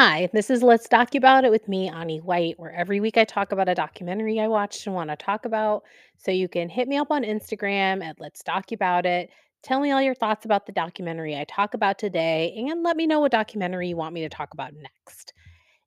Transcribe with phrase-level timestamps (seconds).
[0.00, 3.24] Hi, this is Let's Talk About It with me, Ani White, where every week I
[3.24, 5.82] talk about a documentary I watched and want to talk about.
[6.16, 9.28] So you can hit me up on Instagram at Let's Talk About It.
[9.64, 13.08] Tell me all your thoughts about the documentary I talk about today, and let me
[13.08, 15.32] know what documentary you want me to talk about next.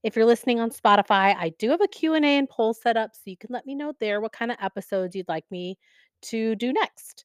[0.04, 3.21] If you're listening on Spotify, I do have a Q and poll set up, so
[3.28, 5.77] you can let me know there what kind of episodes you'd like me
[6.23, 7.23] to do next.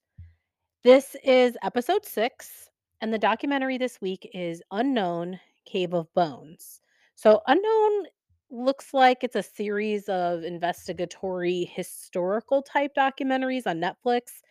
[0.85, 6.81] This is episode six, and the documentary this week is Unknown Cave of Bones.
[7.17, 8.07] So, Unknown
[8.51, 14.43] looks like it's a series of investigatory historical type documentaries on Netflix.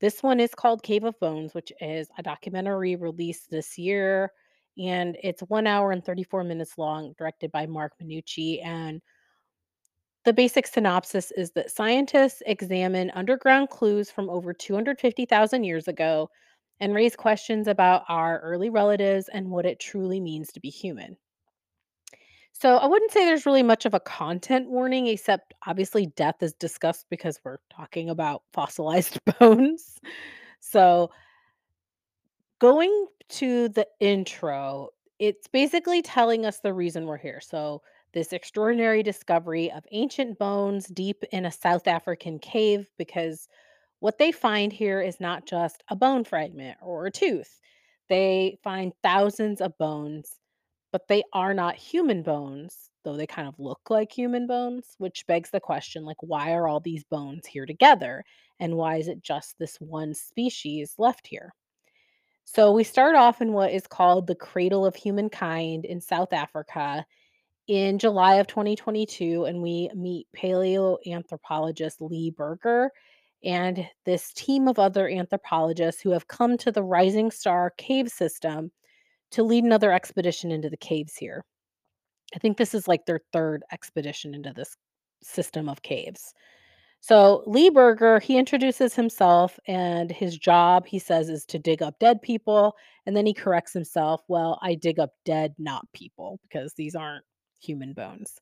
[0.00, 4.32] This one is called Cave of Bones, which is a documentary released this year.
[4.78, 8.64] And it's one hour and 34 minutes long, directed by Mark Mannucci.
[8.64, 9.02] And
[10.24, 16.30] the basic synopsis is that scientists examine underground clues from over 250,000 years ago
[16.80, 21.16] and raise questions about our early relatives and what it truly means to be human.
[22.56, 26.54] So, I wouldn't say there's really much of a content warning, except obviously death is
[26.54, 29.98] discussed because we're talking about fossilized bones.
[30.60, 31.10] So,
[32.60, 34.88] Going to the intro,
[35.18, 37.40] it's basically telling us the reason we're here.
[37.40, 37.82] So,
[38.12, 43.48] this extraordinary discovery of ancient bones deep in a South African cave, because
[44.00, 47.60] what they find here is not just a bone fragment or a tooth.
[48.08, 50.38] They find thousands of bones,
[50.94, 55.26] but they are not human bones, though they kind of look like human bones, which
[55.26, 58.22] begs the question like, why are all these bones here together?
[58.60, 61.52] And why is it just this one species left here?
[62.44, 67.04] So we start off in what is called the cradle of humankind in South Africa
[67.66, 72.92] in July of 2022, and we meet paleoanthropologist Lee Berger
[73.42, 78.70] and this team of other anthropologists who have come to the Rising Star cave system
[79.34, 81.44] to lead another expedition into the caves here.
[82.34, 84.76] I think this is like their third expedition into this
[85.22, 86.34] system of caves.
[87.00, 91.98] So Lee Berger, he introduces himself and his job, he says, is to dig up
[91.98, 92.76] dead people.
[93.06, 94.22] And then he corrects himself.
[94.28, 97.24] Well, I dig up dead, not people, because these aren't
[97.60, 98.40] human bones.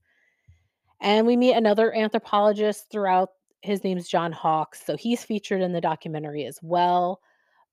[1.01, 3.31] And we meet another anthropologist throughout.
[3.63, 4.85] His name's John Hawks.
[4.85, 7.21] So he's featured in the documentary as well.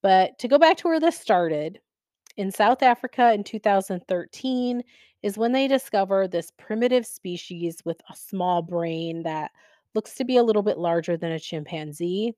[0.01, 1.79] But to go back to where this started,
[2.39, 4.81] in South Africa in 2013
[5.23, 9.51] is when they discover this primitive species with a small brain that
[9.93, 12.33] looks to be a little bit larger than a chimpanzee.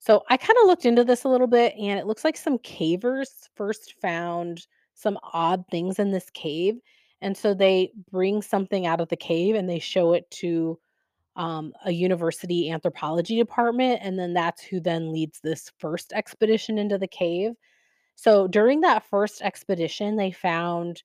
[0.00, 2.58] So I kind of looked into this a little bit and it looks like some
[2.58, 6.74] cavers first found some odd things in this cave.
[7.22, 10.78] And so they bring something out of the cave and they show it to
[11.36, 14.00] um, a university anthropology department.
[14.02, 17.52] And then that's who then leads this first expedition into the cave.
[18.18, 21.04] So during that first expedition, they found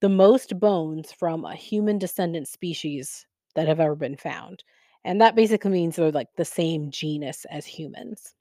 [0.00, 4.62] the most bones from a human descendant species that have ever been found.
[5.04, 8.34] And that basically means they're like the same genus as humans.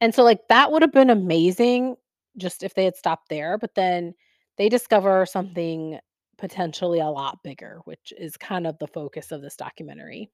[0.00, 1.94] And so, like, that would have been amazing
[2.36, 3.58] just if they had stopped there.
[3.58, 4.12] But then
[4.58, 6.00] they discover something
[6.36, 10.32] potentially a lot bigger, which is kind of the focus of this documentary.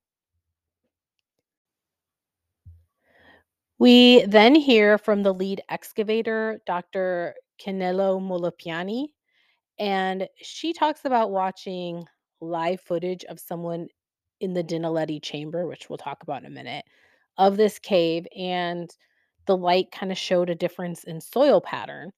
[3.79, 7.35] We then hear from the lead excavator, Dr.
[7.59, 9.09] Keneiloe Molopyane,
[9.79, 12.07] And she talks about watching
[12.41, 13.89] live footage of someone
[14.41, 16.85] in the Dinaledi chamber, which we'll talk about in a minute,
[17.39, 18.27] of this cave.
[18.37, 18.91] And
[19.47, 22.13] the light kind of showed a difference in soil pattern.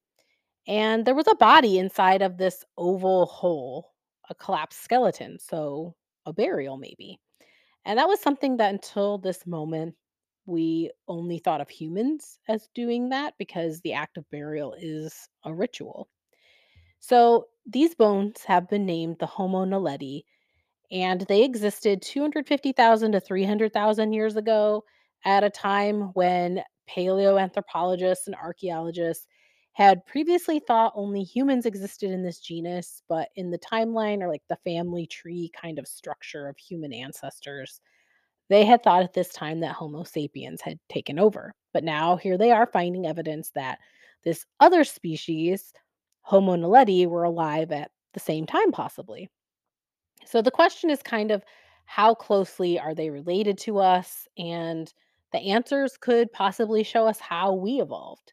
[0.66, 3.93] And there was a body inside of this oval hole,
[4.31, 5.38] a collapsed skeleton.
[5.38, 5.94] So
[6.26, 7.19] a burial, maybe.
[7.84, 9.94] And that was something that until this moment,
[10.47, 15.55] we only thought of humans as doing that because the act of burial is a
[15.55, 16.09] ritual.
[17.01, 20.25] So these bones have been named the Homo naledi,
[20.91, 24.85] and they existed 250,000 to 300,000 years ago
[25.25, 29.26] at a time when paleoanthropologists and archaeologists
[29.73, 34.43] had previously thought only humans existed in this genus, but in the timeline or like
[34.49, 37.81] the family tree kind of structure of human ancestors,
[38.50, 41.55] they had thought at this time that Homo sapiens had taken over.
[41.73, 43.79] But now here they are finding evidence that
[44.25, 45.73] this other species
[46.23, 49.31] Homo naledi were alive at the same time, possibly.
[50.26, 51.43] So the question is kind of
[51.87, 54.29] how closely are they related to us?
[54.37, 54.93] And
[55.32, 58.32] the answers could possibly show us how we evolved.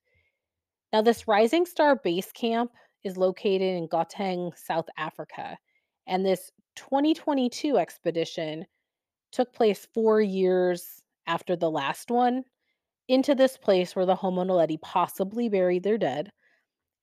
[0.92, 2.72] Now, this Rising Star Base Camp
[3.04, 5.58] is located in Gauteng, South Africa.
[6.08, 8.66] And this 2022 expedition
[9.32, 12.44] took place four years after the last one
[13.08, 16.32] into this place where the Homo naledi possibly buried their dead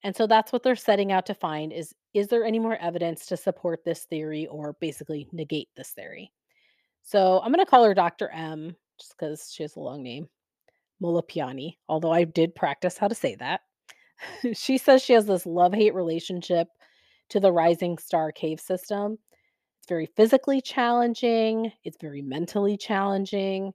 [0.05, 3.25] and so that's what they're setting out to find is is there any more evidence
[3.25, 6.31] to support this theory or basically negate this theory?
[7.01, 8.29] So I'm going to call her Dr.
[8.29, 10.29] M just because she has a long name,
[11.01, 13.61] Molopyane, although I did practice how to say that.
[14.53, 16.67] she says she has this love hate relationship
[17.29, 19.17] to the rising star cave system.
[19.87, 23.73] Very physically challenging, it's very mentally challenging.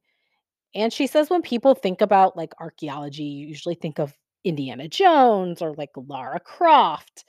[0.74, 5.62] And she says when people think about like archaeology, you usually think of Indiana Jones
[5.62, 7.24] or like Lara Croft.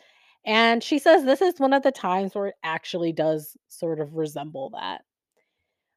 [0.45, 4.15] And she says this is one of the times where it actually does sort of
[4.15, 5.01] resemble that.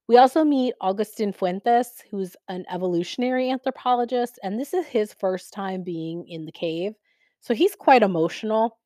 [0.06, 5.82] We also meet Agustín Fuentes, who's an evolutionary anthropologist, and this is his first time
[5.82, 6.92] being in the cave.
[7.40, 8.78] So he's quite emotional.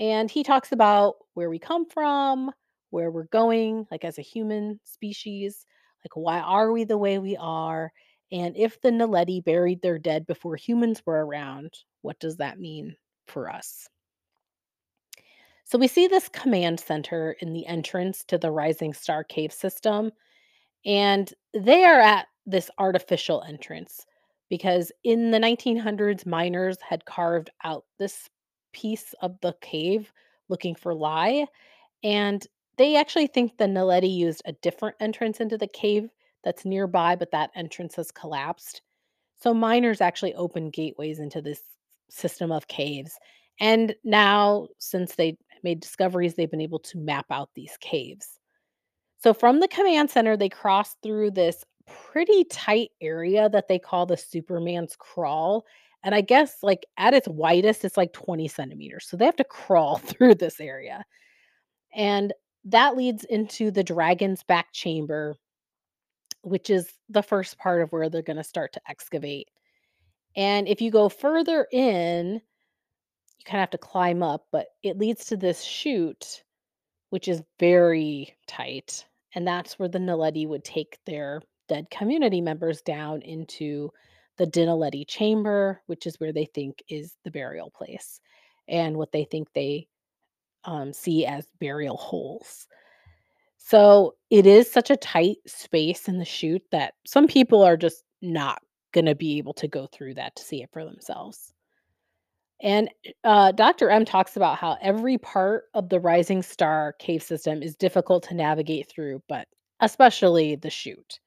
[0.00, 2.50] And he talks about where we come from,
[2.90, 5.66] where we're going, like as a human species,
[6.04, 7.92] like why are we the way we are?
[8.32, 11.72] And if the Naledi buried their dead before humans were around,
[12.02, 12.96] what does that mean
[13.26, 13.88] for us?
[15.64, 20.10] So we see this command center in the entrance to the Rising Star Cave system.
[20.84, 24.04] And they are at this artificial entrance
[24.48, 28.28] because in the 1900s, miners had carved out this
[28.72, 30.12] piece of the cave
[30.48, 31.46] looking for lye.
[32.02, 32.44] And
[32.80, 36.08] they actually think the Naledi used a different entrance into the cave
[36.42, 38.80] that's nearby, but that entrance has collapsed.
[39.38, 41.60] So miners actually opened gateways into this
[42.08, 43.18] system of caves.
[43.60, 48.38] And now, since they made discoveries, they've been able to map out these caves.
[49.18, 54.06] So from the command center, they cross through this pretty tight area that they call
[54.06, 55.66] the Superman's crawl.
[56.02, 59.06] And I guess, like, at its widest, it's like 20 centimeters.
[59.06, 61.04] So they have to crawl through this area.
[61.94, 62.32] And
[62.64, 65.36] that leads into the dragon's back chamber,
[66.42, 69.48] which is the first part of where they're going to start to excavate.
[70.36, 74.98] And if you go further in, you kind of have to climb up, but it
[74.98, 76.44] leads to this chute,
[77.10, 79.04] which is very tight
[79.34, 83.90] and that's where the Naledi would take their dead community members down into
[84.38, 88.20] the Dinaledi chamber, which is where they think is the burial place
[88.68, 89.86] and what they think they
[90.64, 92.66] um, see as burial holes.
[93.56, 98.04] So it is such a tight space in the chute that some people are just
[98.22, 98.62] not
[98.92, 101.52] going to be able to go through that to see it for themselves.
[102.62, 102.90] And
[103.24, 103.90] uh, Dr.
[103.90, 108.34] M talks about how every part of the Rising Star cave system is difficult to
[108.34, 109.48] navigate through, but
[109.80, 111.20] especially the chute.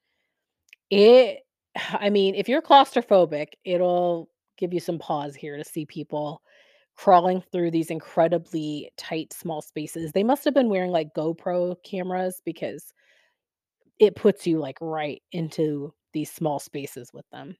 [0.90, 1.40] It,
[1.92, 6.40] I mean, if you're claustrophobic, it'll give you some pause here to see people
[6.96, 10.12] crawling through these incredibly tight, small spaces.
[10.12, 12.92] They must have been wearing like GoPro cameras because
[13.98, 17.56] it puts you like right into these small spaces with them.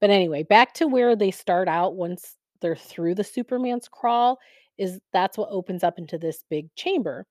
[0.00, 4.38] But anyway, back to where they start out once they're through the Superman's crawl
[4.78, 7.26] is that's what opens up into this big chamber.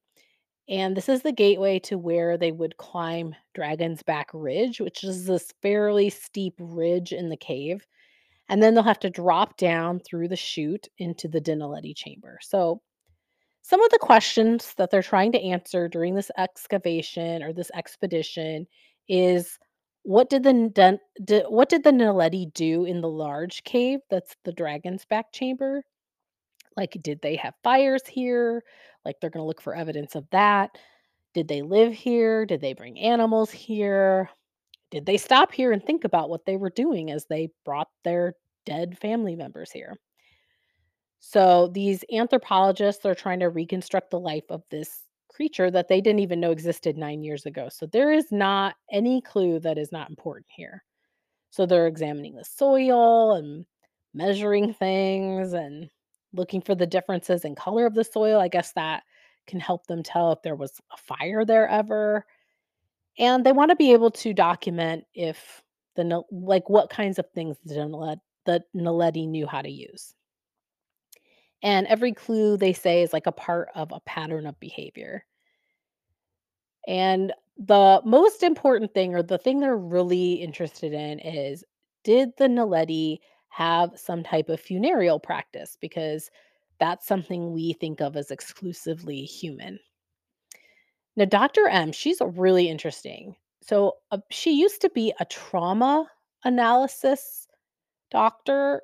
[0.69, 5.25] And this is the gateway to where they would climb Dragon's Back Ridge, which is
[5.25, 7.85] this fairly steep ridge in the cave.
[8.49, 12.39] And then they'll have to drop down through the chute into the Dinaledi chamber.
[12.41, 12.81] So,
[13.61, 18.67] some of the questions that they're trying to answer during this excavation or this expedition
[19.07, 19.57] is
[20.03, 20.99] what did the
[21.47, 25.83] what did the Naledi do in the large cave that's the dragon's back chamber?
[26.75, 28.63] Like did they have fires here?
[29.05, 30.77] Like they're going to look for evidence of that.
[31.33, 32.45] Did they live here?
[32.45, 34.29] Did they bring animals here?
[34.93, 38.35] Did they stop here and think about what they were doing as they brought their
[38.63, 39.97] dead family members here?
[41.19, 46.19] So these anthropologists are trying to reconstruct the life of this creature that they didn't
[46.19, 47.69] even know existed 9 years ago.
[47.69, 50.83] So there is not any clue that is not important here.
[51.49, 53.65] So they're examining the soil and
[54.13, 55.89] measuring things and
[56.33, 58.39] looking for the differences in color of the soil.
[58.39, 59.01] I guess that
[59.47, 62.27] can help them tell if there was a fire there ever.
[63.19, 65.61] And they want to be able to document if
[65.95, 70.15] the like what kinds of things the Naled- the Naledi knew how to use.
[71.61, 75.25] And every clue they say is like a part of a pattern of behavior.
[76.87, 81.63] And the most important thing, or the thing they're really interested in, is
[82.03, 85.77] did the Naledi have some type of funereal practice?
[85.79, 86.29] Because
[86.79, 89.79] that's something we think of as exclusively human.
[91.15, 91.67] Now, Dr.
[91.67, 93.35] M, she's really interesting.
[93.61, 96.07] So, uh, she used to be a trauma
[96.43, 97.47] analysis
[98.11, 98.81] doctor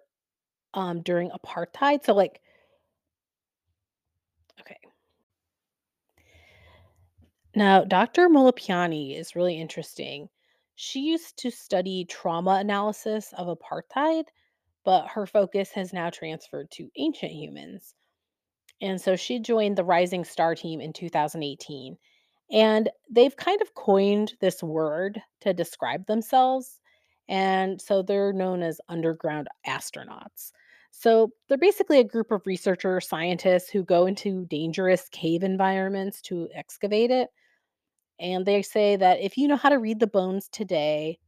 [0.73, 2.05] um, during apartheid.
[2.05, 2.41] So, like,
[4.61, 4.77] okay,
[7.55, 8.29] Now, Dr.
[8.29, 10.29] Molopyane is really interesting.
[10.75, 14.25] She used to study trauma analysis of apartheid,
[14.85, 17.95] but her focus has now transferred to ancient humans.
[18.81, 21.97] And so she joined the Rising Star team in 2018.
[22.51, 26.79] And they've kind of coined this word to describe themselves.
[27.27, 30.51] And so they're known as underground astronauts.
[30.91, 36.49] So they're basically a group of researchers, scientists who go into dangerous cave environments to
[36.55, 37.29] excavate it.
[38.19, 41.19] And they say that if you know how to read the bones today,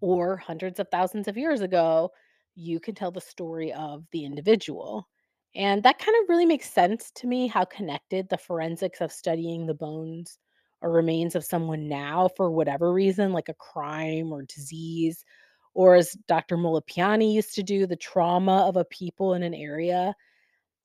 [0.00, 2.10] or hundreds of thousands of years ago,
[2.54, 5.08] you can tell the story of the individual.
[5.54, 9.66] And that kind of really makes sense to me how connected the forensics of studying
[9.66, 10.38] the bones
[10.80, 15.24] or remains of someone now for whatever reason, like a crime or disease,
[15.72, 16.56] or as Dr.
[16.56, 20.14] Molopyane used to do, the trauma of a people in an area.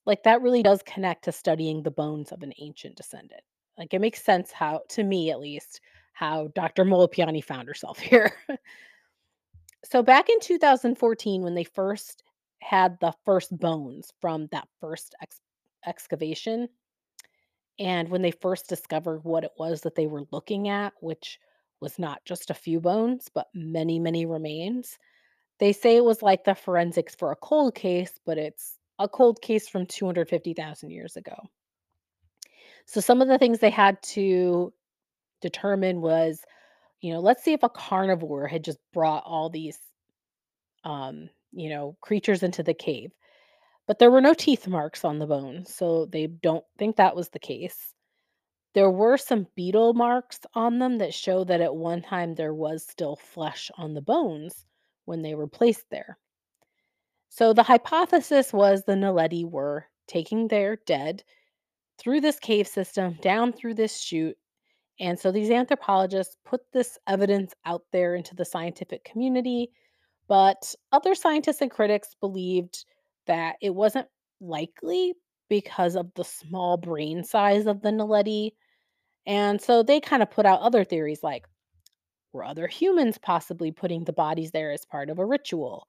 [0.06, 3.42] Like that really does connect to studying the bones of an ancient descendant.
[3.78, 5.82] Like it makes sense how, to me at least,
[6.14, 6.86] how Dr.
[6.86, 8.34] Molopyane found herself here.
[9.84, 12.24] So back in 2014, when they first
[12.60, 15.42] had the first bones from that first ex-
[15.86, 16.70] excavation,
[17.80, 21.40] and when they first discovered what it was that they were looking at, which
[21.80, 24.98] was not just a few bones, but many, many remains,
[25.60, 29.42] they say it was like the forensics for a cold case, but it's a cold
[29.42, 31.36] case from 250,000 years ago.
[32.86, 34.74] So some of the things they had to
[35.42, 36.42] determine was,
[37.02, 39.80] you know, let's see if a carnivore had just brought all these
[40.84, 43.12] um, you know, creatures into the cave.
[43.88, 47.30] But there were no teeth marks on the bone, so they don't think that was
[47.30, 47.94] the case.
[48.76, 52.86] There were some beetle marks on them that show that at one time there was
[52.88, 54.66] still flesh on the bones
[55.06, 56.20] when they were placed there.
[57.30, 61.24] So the hypothesis was the Naledi were taking their dead
[61.98, 64.38] through this cave system, down through this chute.
[65.00, 69.72] And so these anthropologists put this evidence out there into the scientific community
[70.30, 72.86] but other scientists and critics believed
[73.28, 74.08] that it wasn't
[74.40, 75.14] likely
[75.50, 78.52] because of the small brain size of the Naledi.
[79.26, 81.46] And so they kind of put out other theories like
[82.32, 85.88] were other humans possibly putting the bodies there as part of a ritual?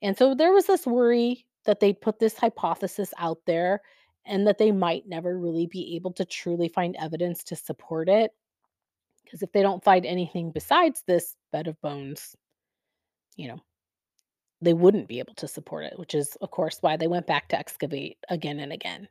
[0.00, 3.82] And so there was this worry that they'd put this hypothesis out there
[4.24, 8.30] and that they might never really be able to truly find evidence to support it.
[9.24, 12.36] Because if they don't find anything besides this bed of bones,
[13.36, 13.60] you know,
[14.62, 17.48] they wouldn't be able to support it, which is, of course, why they went back
[17.48, 19.08] to excavate again and again.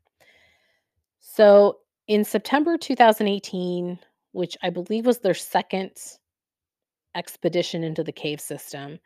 [1.20, 4.00] So in September 2018,
[4.32, 5.92] which I believe was their second
[7.16, 8.98] expedition into the cave system,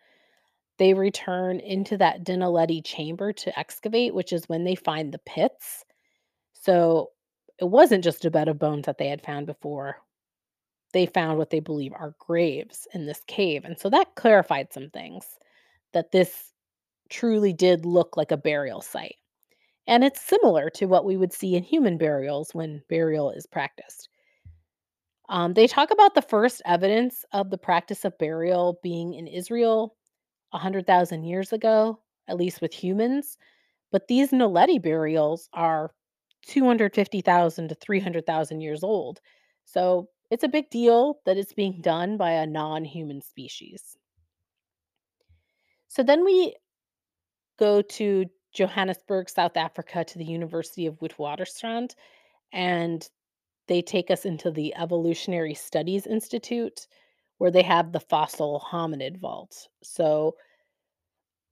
[0.77, 5.83] they return into that Dinaledi chamber to excavate, which is when they find the pits.
[6.53, 7.09] So
[7.57, 9.97] it wasn't just a bed of bones that they had found before.
[10.93, 13.65] They found what they believe are graves in this cave.
[13.65, 15.25] And so that clarified some things
[15.95, 16.51] that this
[17.09, 19.15] truly did look like a burial site.
[19.87, 24.09] And it's similar to what we would see in human burials when burial is practiced.
[25.29, 29.95] Um, they talk about the first evidence of the practice of burial being in Israel
[30.51, 33.37] 100,000 years ago, at least with humans.
[33.91, 35.91] But these Naledi burials are
[36.47, 39.21] 250,000 to 300,000 years old.
[39.63, 43.97] So it's a big deal that it's being done by a non human species.
[45.95, 46.53] So then we
[47.57, 51.91] go to Johannesburg, South Africa, to the University of Witwatersrand,
[52.51, 53.07] and
[53.67, 56.87] they take us into the Evolutionary Studies Institute,
[57.37, 59.69] where they have the fossil hominid vault.
[59.83, 60.35] So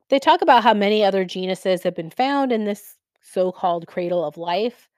[0.09, 4.25] they talk about how many other genuses have been found in this so called cradle
[4.25, 4.89] of life,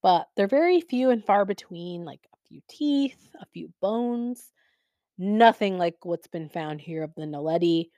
[0.00, 4.52] but they're very few and far between, like a few teeth, a few bones,
[5.18, 7.88] nothing like what's been found here of the Naledi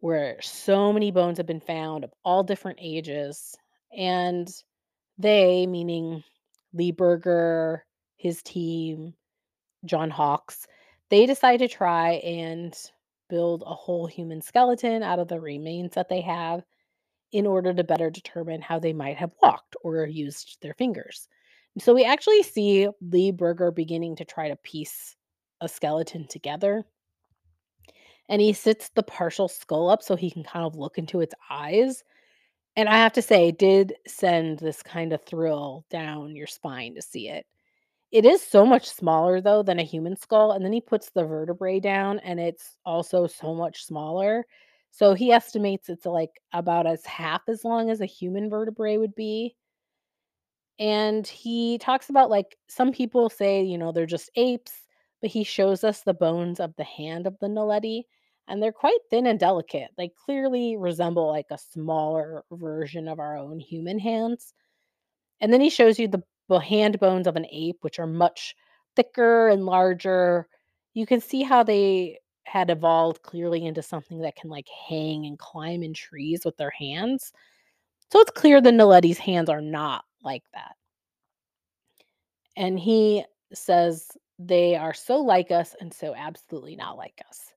[0.00, 3.56] where so many bones have been found of all different ages.
[3.96, 4.48] And
[5.18, 6.22] they, meaning
[6.72, 7.84] Lee Berger,
[8.16, 9.14] his team,
[9.84, 10.66] John Hawks,
[11.10, 12.76] they decide to try and
[13.28, 16.62] build a whole human skeleton out of the remains that they have
[17.32, 21.28] in order to better determine how they might have walked or used their fingers.
[21.78, 25.14] So we actually see Lee Berger beginning to try to piece
[25.60, 26.84] a skeleton together
[28.28, 31.34] and he sits the partial skull up so he can kind of look into its
[31.50, 32.04] eyes.
[32.76, 37.02] And I have to say, did send this kind of thrill down your spine to
[37.02, 37.46] see it.
[38.10, 41.24] It is so much smaller though than a human skull, and then he puts the
[41.24, 44.46] vertebrae down and it's also so much smaller.
[44.90, 49.14] So he estimates it's like about as half as long as a human vertebrae would
[49.14, 49.54] be.
[50.78, 54.72] And he talks about like some people say, you know, they're just apes,
[55.20, 58.04] but he shows us the bones of the hand of the Naledi,
[58.48, 59.90] and they're quite thin and delicate.
[59.96, 64.54] They clearly resemble like a smaller version of our own human hands.
[65.40, 68.56] And then he shows you the hand bones of an ape, which are much
[68.96, 70.48] thicker and larger.
[70.94, 75.38] You can see how they had evolved clearly into something that can like hang and
[75.38, 77.32] climb in trees with their hands.
[78.10, 80.74] So it's clear the Naledi's hands are not like that.
[82.56, 87.47] And he says they are so like us and so absolutely not like us.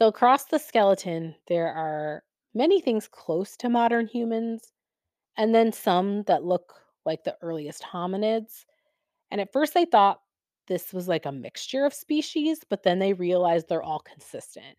[0.00, 2.22] So across the skeleton, there are
[2.54, 4.72] many things close to modern humans,
[5.36, 6.72] and then some that look
[7.04, 8.64] like the earliest hominids.
[9.30, 10.22] And at first, they thought
[10.68, 14.78] this was like a mixture of species, but then they realized they're all consistent.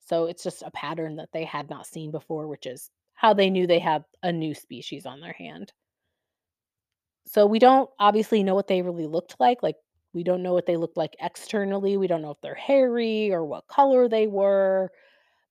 [0.00, 3.50] So it's just a pattern that they had not seen before, which is how they
[3.50, 5.74] knew they had a new species on their hand.
[7.26, 9.62] So we don't obviously know what they really looked like.
[9.62, 9.76] Like,
[10.14, 11.96] we don't know what they looked like externally.
[11.96, 14.90] We don't know if they're hairy or what color they were,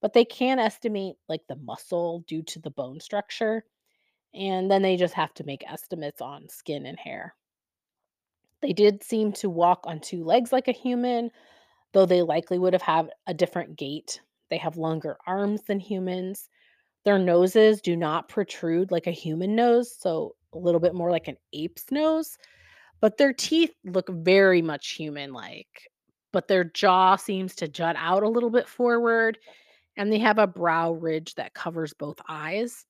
[0.01, 3.65] but they can estimate like the muscle due to the bone structure.
[4.33, 7.35] And then they just have to make estimates on skin and hair.
[8.61, 11.29] They did seem to walk on two legs like a human,
[11.91, 14.21] though they likely would have had a different gait.
[14.49, 16.49] They have longer arms than humans.
[17.03, 21.27] Their noses do not protrude like a human nose, so a little bit more like
[21.27, 22.37] an ape's nose,
[23.03, 25.91] but their teeth look very much human like.
[26.31, 29.37] But their jaw seems to jut out a little bit forward,
[29.97, 32.85] and they have a brow ridge that covers both eyes.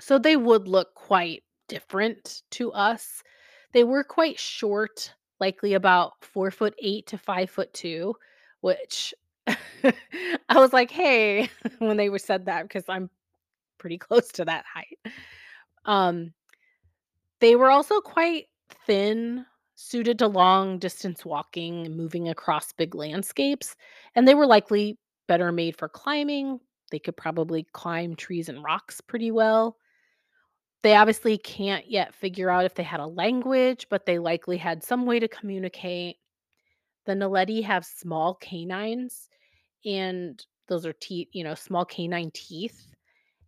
[0.00, 3.24] So they would look quite different to us.
[3.72, 8.14] They were quite short, likely about 4 foot 8 to 5 foot 2,
[8.60, 9.12] which
[9.48, 9.94] I
[10.54, 13.10] was like, "Hey," when they were said that because I'm
[13.78, 14.98] pretty close to that height.
[15.86, 16.34] Um,
[17.40, 18.46] they were also quite
[18.86, 23.76] thin, suited to long distance walking and moving across big landscapes,
[24.14, 26.58] and they were likely better made for climbing.
[26.90, 29.76] They could probably climb trees and rocks pretty well.
[30.82, 34.84] They obviously can't yet figure out if they had a language, but they likely had
[34.84, 36.16] some way to communicate.
[37.06, 39.28] The Naledi have small canines,
[39.84, 42.86] and those are teeth, you know, small canine teeth.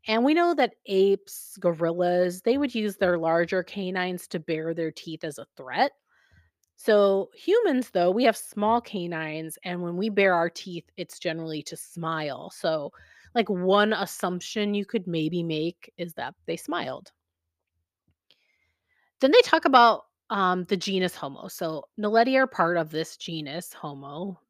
[0.08, 4.90] And we know that apes, gorillas, they would use their larger canines to bare their
[4.90, 5.92] teeth as a threat.
[6.76, 11.62] So, humans, though, we have small canines, and when we bare our teeth, it's generally
[11.64, 12.50] to smile.
[12.50, 12.92] So,
[13.34, 17.12] like, one assumption you could maybe make is that they smiled.
[19.20, 21.48] Then they talk about um, the genus Homo.
[21.48, 24.40] So, Naledi are part of this genus Homo.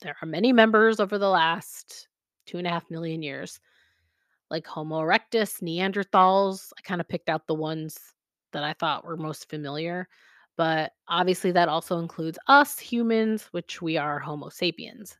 [0.00, 2.08] There are many members over the last
[2.46, 3.58] two and a half million years,
[4.50, 6.70] like Homo erectus, Neanderthals.
[6.78, 7.98] I kind of picked out the ones
[8.52, 10.08] that I thought were most familiar.
[10.56, 15.16] But obviously, that also includes us humans, which we are Homo sapiens.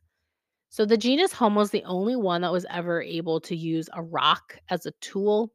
[0.69, 4.03] So, the genus Homo is the only one that was ever able to use a
[4.03, 5.51] rock as a tool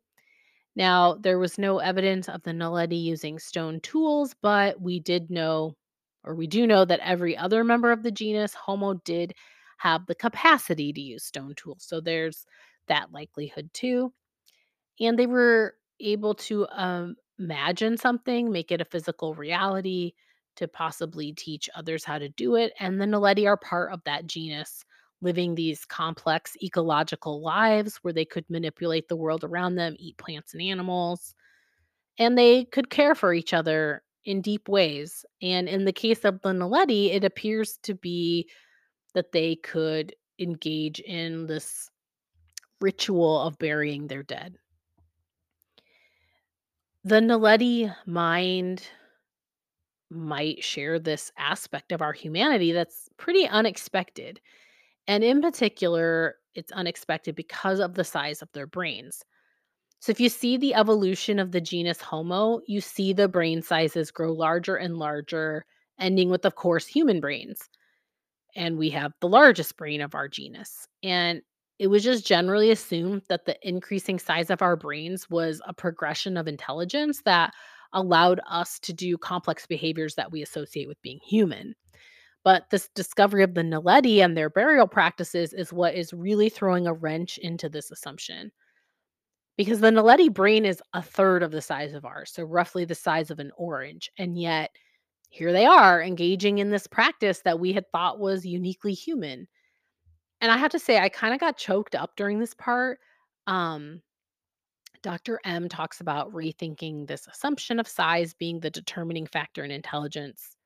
[0.76, 5.76] now, there was no evidence of the Naledi using stone tools, but we did know,
[6.24, 9.34] or we do know, that every other member of the genus Homo did
[9.78, 11.84] have the capacity to use stone tools.
[11.84, 12.46] So there's
[12.90, 14.12] that likelihood too.
[15.00, 20.12] And they were able to um, imagine something, make it a physical reality,
[20.56, 22.72] to possibly teach others how to do it.
[22.78, 24.84] And the Naledi are part of that genus,
[25.22, 30.52] living these complex ecological lives where they could manipulate the world around them, eat plants
[30.52, 31.34] and animals,
[32.18, 35.24] and they could care for each other in deep ways.
[35.40, 38.50] And in the case of the Naledi, it appears to be
[39.14, 41.89] that they could engage in this
[42.80, 44.56] ritual of burying their dead.
[47.04, 48.86] The Naledi mind
[50.10, 54.40] might share this aspect of our humanity that's pretty unexpected.
[55.06, 59.24] And in particular, it's unexpected because of the size of their brains.
[60.00, 64.10] So, if you see the evolution of the genus Homo, you see the brain sizes
[64.10, 65.64] grow larger and larger,
[65.98, 67.68] ending with, of course, human brains.
[68.56, 70.88] And we have the largest brain of our genus.
[71.02, 71.42] And
[71.80, 76.36] it was just generally assumed that the increasing size of our brains was a progression
[76.36, 77.54] of intelligence that
[77.94, 81.74] allowed us to do complex behaviors that we associate with being human.
[82.44, 86.86] But this discovery of the Naledi and their burial practices is what is really throwing
[86.86, 88.52] a wrench into this assumption.
[89.56, 92.94] Because the Naledi brain is a third of the size of ours, so roughly the
[92.94, 94.10] size of an orange.
[94.18, 94.70] And yet,
[95.30, 99.48] here they are engaging in this practice that we had thought was uniquely human.
[100.40, 102.98] And I have to say, I kind of got choked up during this part.
[103.46, 104.00] Um,
[105.02, 105.40] Dr.
[105.44, 110.56] M talks about rethinking this assumption of size being the determining factor in intelligence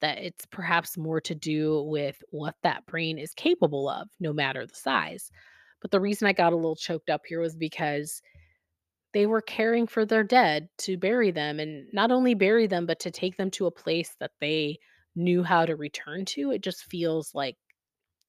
[0.00, 4.66] that it's perhaps more to do with what that brain is capable of, no matter
[4.66, 5.30] the size.
[5.80, 8.20] But the reason I got a little choked up here was because
[9.12, 12.98] they were caring for their dead to bury them and not only bury them, but
[13.00, 14.78] to take them to a place that they
[15.14, 16.50] knew how to return to.
[16.50, 17.56] It just feels like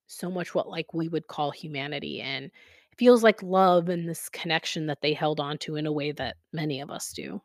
[0.07, 4.29] so much what like we would call humanity and it feels like love and this
[4.29, 7.41] connection that they held on to in a way that many of us do.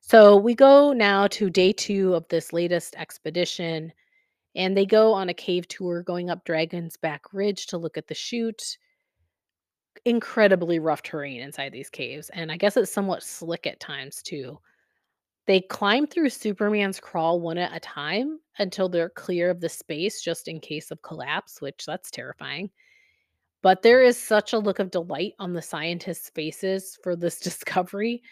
[0.00, 3.92] So we go now to day 2 of this latest expedition
[4.54, 8.08] and they go on a cave tour going up Dragon's Back Ridge to look at
[8.08, 8.78] the chute.
[10.04, 14.58] Incredibly rough terrain inside these caves and I guess it's somewhat slick at times too.
[15.46, 20.22] They climb through Superman's crawl one at a time until they're clear of the space
[20.22, 22.70] just in case of collapse, which that's terrifying.
[23.62, 28.22] But there is such a look of delight on the scientists' faces for this discovery.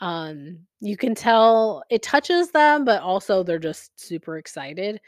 [0.00, 5.00] Um, you can tell it touches them, but also they're just super excited.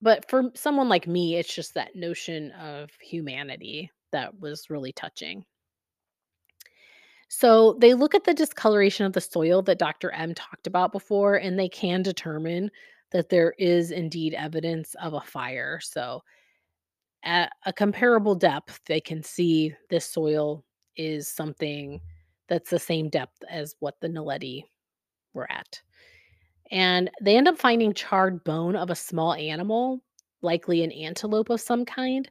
[0.00, 5.44] But for someone like me, it's just that notion of humanity that was really touching.
[7.34, 10.10] So they look at the discoloration of the soil that Dr.
[10.10, 12.70] M talked about before, and they can determine
[13.10, 15.80] that there is indeed evidence of a fire.
[15.82, 16.22] So
[17.24, 20.62] at a comparable depth, they can see this soil
[20.96, 22.02] is something
[22.48, 24.64] that's the same depth as what the Naledi
[25.32, 25.80] were at.
[26.70, 30.02] And they end up finding charred bone of a small animal,
[30.42, 32.30] likely an antelope of some kind,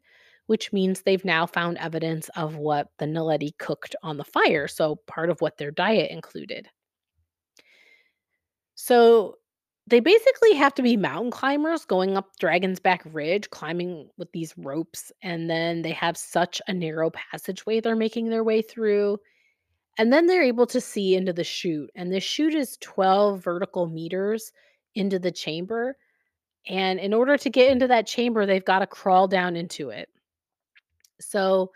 [0.51, 4.67] which means they've now found evidence of what the Naledi cooked on the fire.
[4.67, 6.67] So part of what their diet included.
[8.75, 9.35] So
[9.87, 14.53] they basically have to be mountain climbers going up Dragon's Back Ridge, climbing with these
[14.57, 15.13] ropes.
[15.23, 19.19] And then they have such a narrow passageway they're making their way through.
[19.97, 21.89] And then they're able to see into the chute.
[21.95, 24.51] And the chute is 12 vertical meters
[24.95, 25.95] into the chamber.
[26.67, 30.09] And in order to get into that chamber, they've got to crawl down into it.
[31.21, 31.71] So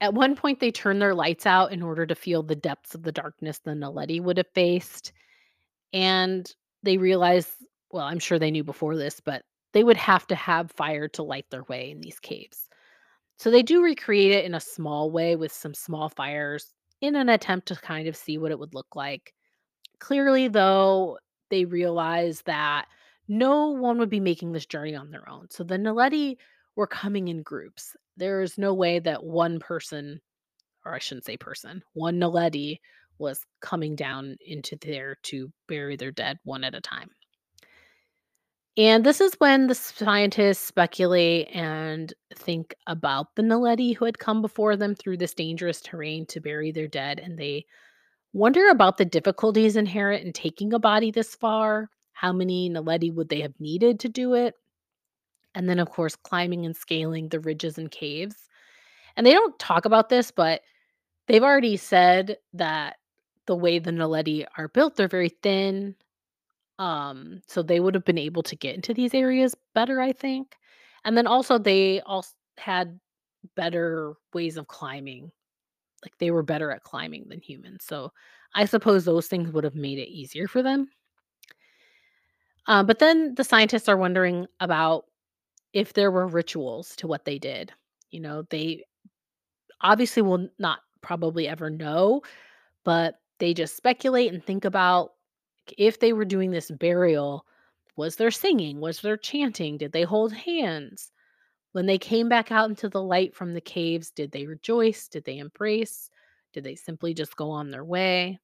[0.00, 3.04] at one point, they turn their lights out in order to feel the depths of
[3.04, 5.12] the darkness the Naledi would have faced.
[5.92, 6.50] And
[6.82, 7.48] they realize,
[7.90, 11.22] well, I'm sure they knew before this, but they would have to have fire to
[11.22, 12.68] light their way in these caves.
[13.38, 17.28] So they do recreate it in a small way with some small fires in an
[17.28, 19.32] attempt to kind of see what it would look like.
[19.98, 21.18] Clearly, though,
[21.50, 22.86] they realize that
[23.28, 25.48] no one would be making this journey on their own.
[25.50, 26.36] So the Naledi
[26.76, 27.96] were coming in groups.
[28.16, 30.20] There is no way that one person,
[30.84, 32.78] or I shouldn't say person, one Naledi
[33.18, 37.10] was coming down into there to bury their dead one at a time.
[38.76, 44.40] And this is when the scientists speculate and think about the Naledi who had come
[44.40, 47.18] before them through this dangerous terrain to bury their dead.
[47.18, 47.66] And they
[48.32, 51.90] wonder about the difficulties inherent in taking a body this far.
[52.14, 54.54] How many Naledi would they have needed to do it?
[55.54, 58.48] And then, of course, climbing and scaling the ridges and caves.
[59.16, 60.62] And they don't talk about this, but
[61.26, 62.96] they've already said that
[63.46, 65.94] the way the Naledi are built, they're very thin.
[66.78, 70.56] Um, so they would have been able to get into these areas better, I think.
[71.04, 72.98] And then also they also had
[73.56, 75.30] better ways of climbing.
[76.02, 77.84] Like they were better at climbing than humans.
[77.84, 78.12] So
[78.54, 80.88] I suppose those things would have made it easier for them.
[82.66, 85.04] Uh, but then the scientists are wondering about
[85.72, 87.72] if there were rituals to what they did.
[88.10, 88.84] You know, they
[89.80, 92.22] obviously will not probably ever know,
[92.84, 95.12] but they just speculate and think about
[95.78, 97.46] if they were doing this burial,
[97.96, 98.80] was there singing?
[98.80, 99.78] Was there chanting?
[99.78, 101.10] Did they hold hands?
[101.72, 105.08] When they came back out into the light from the caves, did they rejoice?
[105.08, 106.10] Did they embrace?
[106.52, 108.38] Did they simply just go on their way?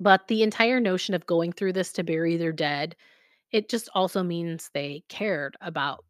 [0.00, 2.96] But the entire notion of going through this to bury their dead,
[3.52, 6.04] it just also means they cared about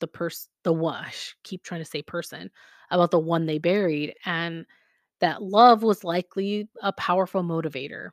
[0.00, 1.06] the person, the one,
[1.42, 2.50] keep trying to say person,
[2.90, 4.14] about the one they buried.
[4.24, 4.66] And
[5.20, 8.10] that love was likely a powerful motivator.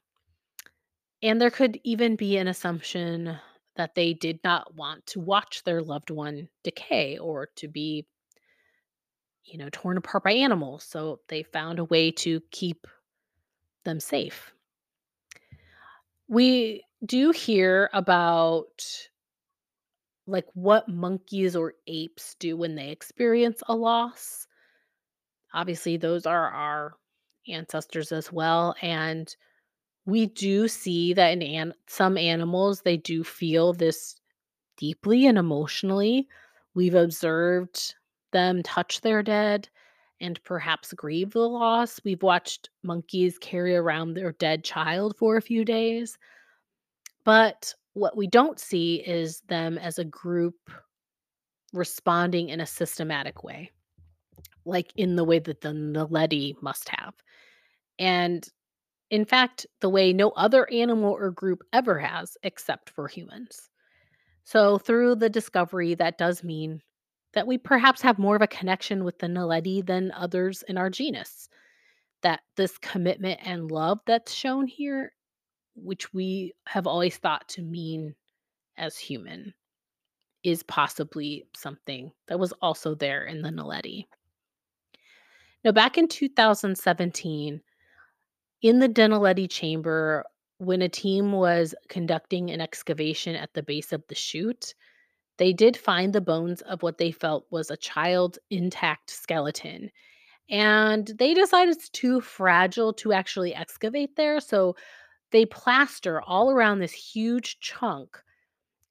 [1.22, 3.38] And there could even be an assumption
[3.76, 8.06] that they did not want to watch their loved one decay or to be,
[9.44, 10.84] you know, torn apart by animals.
[10.84, 12.88] So they found a way to keep
[13.84, 14.54] them safe.
[16.34, 18.84] We do hear about
[20.26, 24.48] like what monkeys or apes do when they experience a loss.
[25.54, 26.96] Obviously, those are our
[27.48, 28.76] ancestors as well.
[28.82, 29.36] And
[30.06, 34.16] we do see that in an- some animals, they do feel this
[34.78, 36.28] deeply and emotionally.
[36.74, 37.96] We've observed
[38.32, 39.70] them touch their dead
[40.24, 42.00] and perhaps grieve the loss.
[42.04, 46.18] We've watched monkeys carry around their dead child for a few days.
[47.26, 50.56] But what we don't see is them as a group
[51.74, 53.72] responding in a systematic way,
[54.66, 57.14] like in the way that the Naledi must have.
[58.00, 58.48] And
[59.10, 63.70] in fact, the way no other animal or group ever has, except for humans.
[64.46, 66.82] So, through the discovery, that does mean
[67.34, 70.90] that we perhaps have more of a connection with the Naledi than others in our
[70.90, 71.50] genus.
[72.22, 75.14] That this commitment and love that's shown here,
[75.76, 78.16] which we have always thought to mean
[78.78, 79.54] as human,
[80.44, 84.06] is possibly something that was also there in the Naledi.
[85.64, 87.62] Now, back in 2017,
[88.62, 90.26] in the Dinaledi chamber,
[90.58, 94.74] when a team was conducting an excavation at the base of the chute,
[95.38, 99.90] they did find the bones of what they felt was a child's intact skeleton.
[100.50, 104.40] And they decided it's too fragile to actually excavate there.
[104.40, 104.76] So
[105.32, 108.22] they plaster all around this huge chunk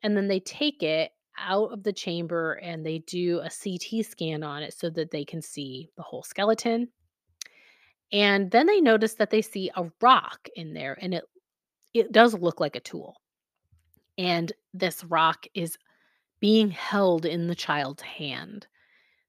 [0.03, 4.43] and then they take it out of the chamber and they do a CT scan
[4.43, 6.89] on it so that they can see the whole skeleton.
[8.13, 11.25] And then they notice that they see a rock in there and it
[11.95, 13.21] it does look like a tool.
[14.19, 15.77] And this rock is
[16.43, 18.67] being held in the child's hand.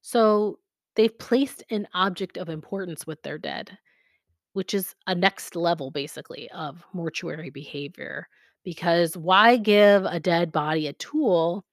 [0.01, 0.57] So
[0.95, 3.77] they've placed an object of importance with their dead,
[4.53, 8.27] which is a next level basically of mortuary behavior.
[8.63, 11.65] Because why give a dead body a tool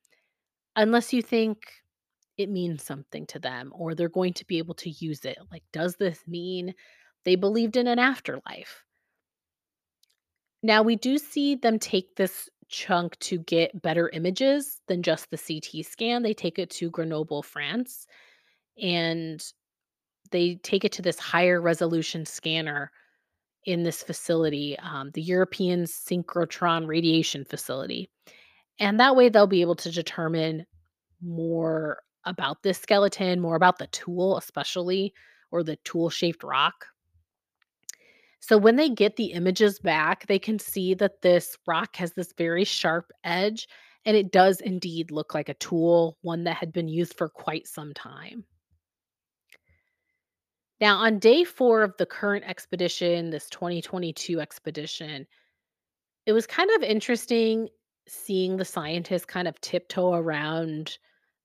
[0.77, 1.73] unless you think
[2.37, 5.39] it means something to them or they're going to be able to use it?
[5.51, 6.75] Like, does this mean
[7.25, 8.85] they believed in an afterlife?
[10.63, 15.37] Now, we do see them take this chunk to get better images than just the
[15.37, 16.23] CT scan.
[16.23, 18.07] They take it to Grenoble, France,
[18.81, 19.45] and
[20.31, 22.91] they take it to this higher resolution scanner
[23.67, 28.09] in this facility, um, the European Synchrotron Radiation Facility.
[28.79, 30.65] And that way they'll be able to determine
[31.21, 35.13] more about this skeleton, more about the tool, especially,
[35.51, 36.87] or the tool shaped rock.
[38.41, 42.33] So when they get the images back, they can see that this rock has this
[42.37, 43.69] very sharp edge,
[44.07, 47.69] and it does indeed look like a tool, one that had been used for quite
[47.69, 48.45] some time.
[50.81, 55.27] Now, on day four of the current expedition, this 2022 expedition,
[56.25, 57.69] it was kind of interesting
[58.09, 60.99] seeing the scientists kind of tiptoe around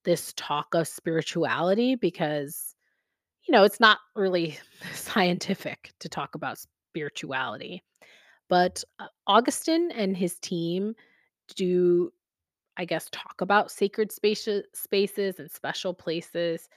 [0.06, 2.76] this talk of spirituality because,
[3.46, 4.58] you know, it's not really
[4.94, 6.58] scientific to talk about
[6.96, 7.84] spirituality.
[8.48, 10.96] But uh, Agustín and his team
[11.56, 12.12] do,
[12.78, 16.70] I guess, talk about sacred spaces, spaces and special places.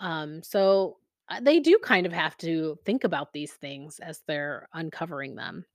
[0.00, 0.96] Um, so
[1.28, 5.66] uh, they do kind of have to think about these things as they're uncovering them.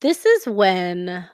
[0.00, 1.28] This is when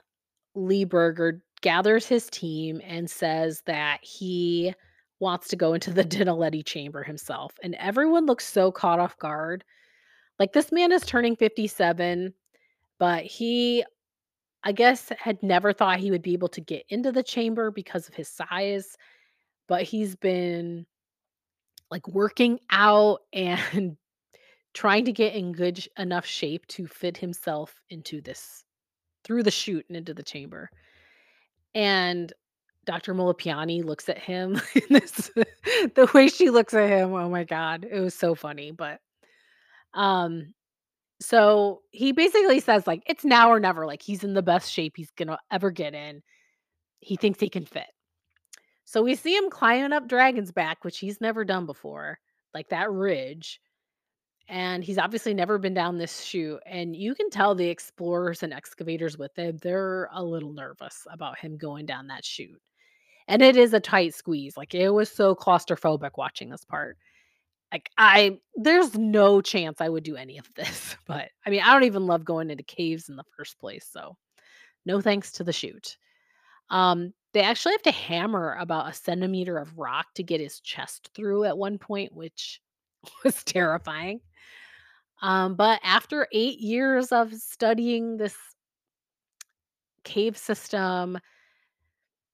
[0.53, 4.73] Lee Berger gathers his team and says that he
[5.19, 7.53] wants to go into the Dinaledi chamber himself.
[7.63, 9.63] And everyone looks so caught off guard.
[10.39, 12.33] Like this man is turning 57,
[12.97, 13.83] but he,
[14.63, 18.07] I guess, had never thought he would be able to get into the chamber because
[18.07, 18.95] of his size.
[19.67, 20.85] But he's been
[21.91, 23.97] like working out and
[24.73, 28.63] trying to get in good enough shape to fit himself into this
[29.23, 30.69] through the chute and into the chamber.
[31.75, 32.31] And
[32.85, 33.13] Dr.
[33.13, 35.29] Molopyane looks at him this
[35.95, 38.99] the way she looks at him, oh my god, it was so funny, but,
[39.93, 40.53] um,
[41.21, 44.93] so he basically says, like, "It's now or never," like, he's in the best shape
[44.97, 46.21] he's gonna ever get in.
[47.01, 47.87] He thinks he can fit.
[48.85, 52.19] So we see him climbing up Dragon's Back, which he's never done before,
[52.53, 53.59] like that ridge,
[54.49, 58.53] and he's obviously never been down this chute, and you can tell the explorers and
[58.53, 62.61] excavators with him, they're a little nervous about him going down that chute.
[63.29, 66.97] And it is a tight squeeze, like, it was so claustrophobic watching this part.
[67.71, 71.71] Like, I there's no chance I would do any of this, but, I mean, I
[71.73, 74.17] don't even love going into caves in the first place, so
[74.85, 75.97] no thanks to the chute.
[76.69, 81.11] Um, they actually have to hammer about a centimeter of rock to get his chest
[81.15, 82.61] through at one point, which
[83.23, 84.21] was terrifying.
[85.21, 88.35] Um, but after 8 years of studying this
[90.03, 91.17] cave system,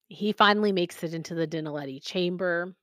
[0.07, 2.75] he finally makes it into the Dinaledi chamber.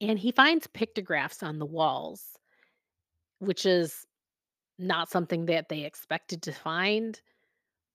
[0.00, 2.22] And he finds pictographs on the walls,
[3.38, 4.06] which is
[4.78, 7.20] not something that they expected to find.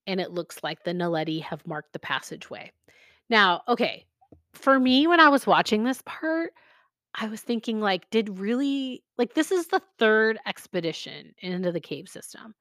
[0.06, 2.72] And it looks like the Naledi have marked the passageway.
[3.30, 4.06] Now, okay,
[4.54, 6.54] for me, when I was watching this part,
[7.16, 12.08] I was thinking, like, did really, like, this is the third expedition into the cave
[12.08, 12.54] system.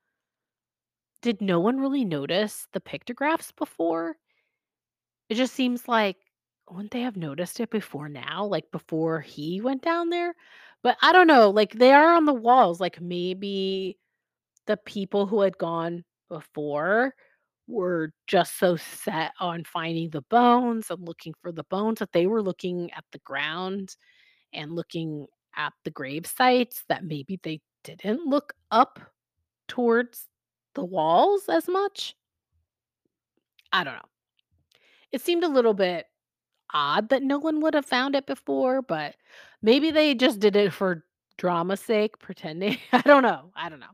[1.20, 4.16] Did no one really notice the pictographs before?
[5.28, 6.16] It just seems like,
[6.70, 8.44] wouldn't they have noticed it before now?
[8.46, 10.34] Like, before he went down there?
[10.82, 13.98] But I don't know, like, they are on the walls, like, maybe
[14.66, 17.14] the people who had gone before
[17.68, 22.26] were just so set on finding the bones and looking for the bones that they
[22.26, 23.96] were looking at the ground
[24.52, 29.00] and looking at the grave sites that maybe they didn't look up
[29.68, 30.28] towards
[30.74, 32.14] the walls as much?
[33.72, 34.08] I don't know.
[35.12, 36.06] It seemed a little bit
[36.72, 39.16] odd that no one would have found it before, but
[39.62, 41.04] maybe they just did it for
[41.36, 42.78] drama's sake, pretending.
[42.92, 43.50] I don't know.
[43.54, 43.86] I don't know.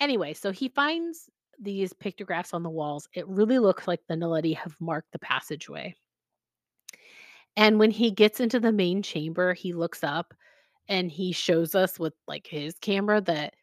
[0.00, 1.28] Anyway, so he finds
[1.60, 3.08] these pictographs on the walls.
[3.12, 5.94] It really looks like the Naledi have marked the passageway.
[7.56, 10.32] And when he gets into the main chamber, he looks up
[10.88, 13.54] and he shows us with like his camera that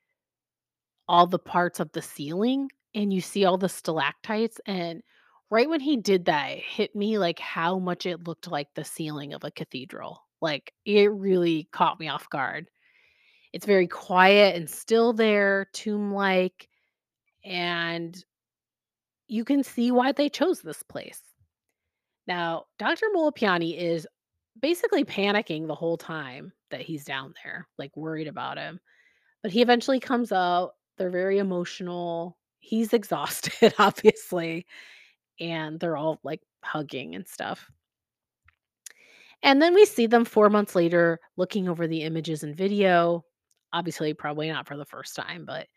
[1.08, 5.02] all the parts of the ceiling and you see all the stalactites and
[5.50, 8.84] right when he did that it hit me like how much it looked like the
[8.84, 12.70] ceiling of a cathedral like it really caught me off guard
[13.54, 16.70] it's very quiet and still there tomb like
[17.46, 18.24] and
[19.28, 21.22] you can see why they chose this place
[22.28, 24.08] now dr Molopyane is
[24.62, 28.80] basically panicking the whole time that he's down there like worried about him
[29.44, 30.74] But he eventually comes out.
[30.98, 32.38] They're very emotional.
[32.60, 34.68] He's exhausted, obviously,
[35.40, 37.70] and they're all, like, hugging and stuff.
[39.44, 43.24] And then we see them 4 months later looking over the images and video.
[43.74, 45.68] Obviously, probably not for the first time, but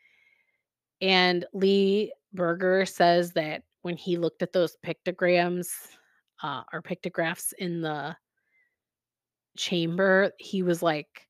[1.01, 5.69] and Lee Berger says that when he looked at those pictograms,
[6.43, 8.17] uh, or pictographs in the
[9.57, 11.27] chamber, he was like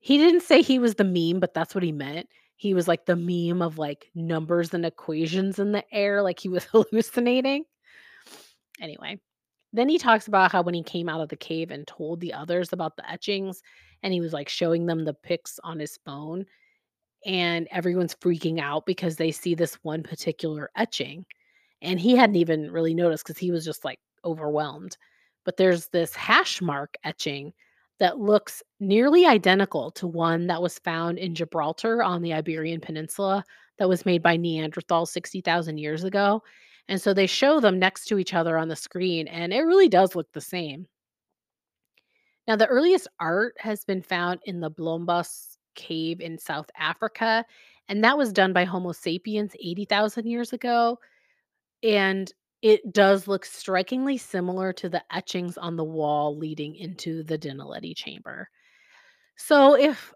[0.00, 2.28] He didn't say he was the meme, but that's what he meant.
[2.56, 6.48] He was like the meme of, like, numbers and equations in the air, like he
[6.48, 7.64] was hallucinating.
[8.80, 9.18] Anyway,
[9.72, 12.32] then he talks about how when he came out of the cave and told the
[12.32, 13.62] others about the etchings,
[14.02, 16.46] and he was, like, showing them the pics on his phone,
[17.24, 21.26] and everyone's freaking out because they see this one particular etching,
[21.82, 24.96] and he hadn't even really noticed because he was just, like, overwhelmed.
[25.44, 27.52] But there's this hash mark etching
[27.98, 33.44] that looks nearly identical to one that was found in Gibraltar on the Iberian Peninsula
[33.78, 36.42] that was made by Neanderthals 60,000 years ago.
[36.88, 39.88] And so they show them next to each other on the screen, and it really
[39.88, 40.86] does look the same.
[42.46, 47.44] Now, the earliest art has been found in the Blombos cave in South Africa,
[47.88, 50.98] and that was done by Homo sapiens 80,000 years ago.
[51.82, 52.32] And
[52.66, 57.94] it does look strikingly similar to the etchings on the wall leading into the Dinaledi
[57.94, 58.48] chamber.
[59.36, 60.12] So, if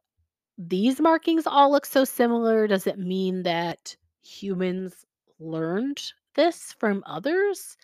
[0.58, 5.06] these markings all look so similar, does it mean that humans
[5.38, 6.02] learned
[6.34, 7.76] this from others?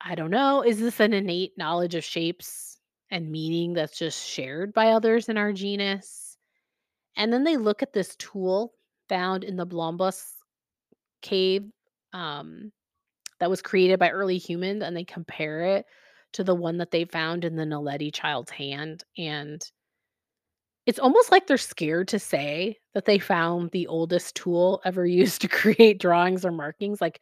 [0.00, 0.64] I don't know.
[0.64, 2.78] Is this an innate knowledge of shapes
[3.12, 6.36] and meaning that's just shared by others in our genus?
[7.14, 8.74] And then they look at this tool
[9.08, 10.32] found in the Blombos
[11.22, 11.70] cave
[12.12, 12.72] um,
[13.40, 15.86] that was created by early humans, and they compare it
[16.32, 19.04] to the one that they found in the Naledi child's hand.
[19.16, 19.62] And
[20.86, 25.40] it's almost like they're scared to say that they found the oldest tool ever used
[25.42, 27.00] to create drawings or markings.
[27.00, 27.20] Like,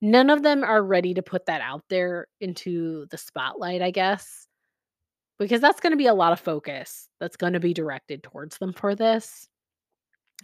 [0.00, 4.46] none of them are ready to put that out there into the spotlight, I guess,
[5.38, 8.58] because that's going to be a lot of focus that's going to be directed towards
[8.58, 9.48] them for this.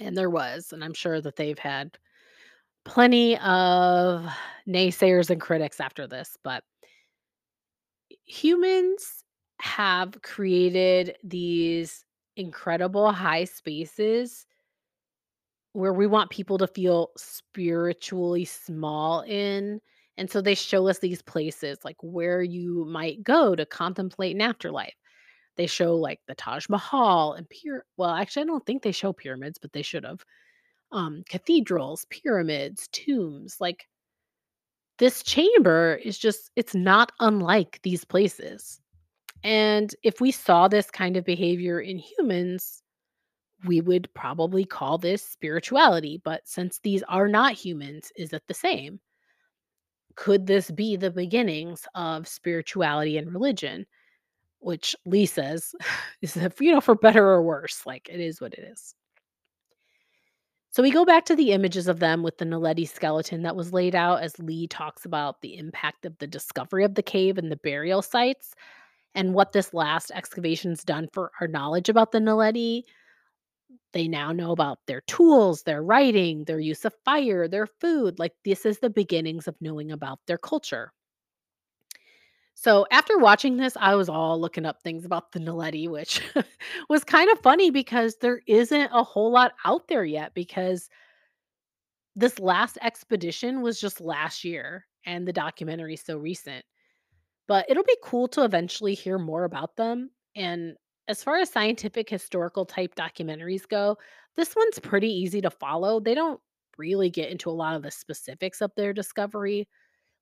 [0.01, 1.99] And there was, and I'm sure that they've had
[2.85, 4.27] plenty of
[4.69, 6.63] naysayers and critics after this, but
[8.25, 9.25] humans
[9.61, 12.05] have created these
[12.37, 14.47] incredible high spaces
[15.73, 19.81] where we want people to feel spiritually small in.
[20.17, 24.43] And so they show us these places like where you might go to contemplate an
[24.43, 24.95] afterlife.
[25.57, 29.13] They show like the Taj Mahal and pyra well, actually, I don't think they show
[29.13, 30.25] pyramids, but they should have.
[30.93, 33.87] Um, cathedrals, pyramids, tombs, like
[34.99, 38.81] this chamber is just it's not unlike these places.
[39.43, 42.83] And if we saw this kind of behavior in humans,
[43.65, 46.21] we would probably call this spirituality.
[46.23, 49.01] But since these are not humans, is it the same?
[50.17, 53.87] Could this be the beginnings of spirituality and religion?
[54.59, 55.75] Which Lee says
[56.23, 58.95] is, if, you know, for better or worse, like it is what it is.
[60.73, 63.73] So we go back to the images of them with the Naledi skeleton that was
[63.73, 67.51] laid out as Lee talks about the impact of the discovery of the cave and
[67.51, 68.55] the burial sites
[69.15, 72.83] and what this last excavation's done for our knowledge about the Naledi.
[73.93, 78.21] They now know about their tools, their writing, their use of fire, their food.
[78.21, 80.93] Like this is the beginnings of knowing about their culture.
[82.61, 86.21] So after watching this, I was all looking up things about the Naledi, which
[86.91, 90.91] was kind of funny because there isn't a whole lot out there yet because
[92.15, 96.63] this last expedition was just last year and the documentary is so recent.
[97.49, 100.11] But it'll be cool to eventually hear more about them.
[100.37, 100.77] And
[101.09, 103.97] as far as scientific historical type documentaries go,
[104.37, 105.99] this one's pretty easy to follow.
[105.99, 106.39] They don't
[106.77, 109.67] really get into a lot of the specifics of their discovery.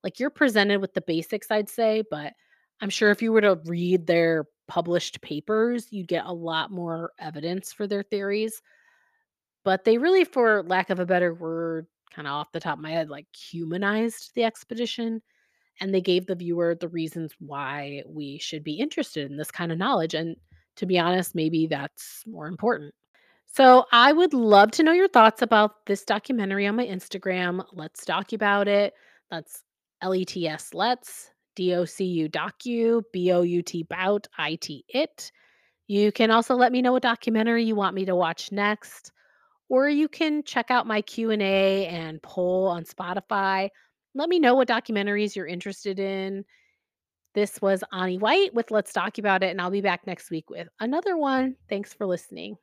[0.04, 2.32] Like you're presented with the basics, I'd say, but
[2.80, 7.12] I'm sure if you were to read their published papers, you'd get a lot more
[7.18, 8.62] evidence for their theories.
[9.64, 12.82] But they really, for lack of a better word, kind of off the top of
[12.82, 15.20] my head, like humanized the expedition
[15.80, 19.70] and they gave the viewer the reasons why we should be interested in this kind
[19.72, 20.14] of knowledge.
[20.14, 20.36] And
[20.76, 22.94] to be honest, maybe that's more important.
[23.46, 27.64] So I would love to know your thoughts about this documentary on my Instagram.
[27.72, 28.94] Let's talk about it.
[29.30, 29.62] That's
[30.74, 31.30] Let's
[32.04, 35.32] U docu B O U T bout I T it.
[35.88, 39.10] You can also let me know what documentary you want me to watch next,
[39.68, 43.70] or you can check out my Q and A and poll on Spotify.
[44.14, 46.44] Let me know what documentaries you're interested in.
[47.34, 50.50] This was Ani White with Let's Talk About It, and I'll be back next week
[50.50, 51.56] with another one.
[51.68, 52.56] Thanks for listening.